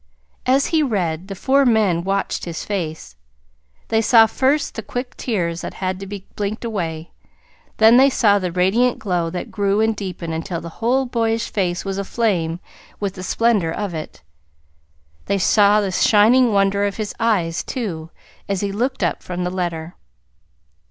[0.47, 3.15] As he read, the four men watched his face.
[3.89, 7.11] They saw first the quick tears that had to be blinked away.
[7.77, 11.85] Then they saw the radiant glow that grew and deepened until the whole boyish face
[11.85, 12.59] was aflame
[12.99, 14.23] with the splendor of it.
[15.27, 18.09] They saw the shining wonder of his eyes, too,
[18.49, 19.93] as he looked up from the letter.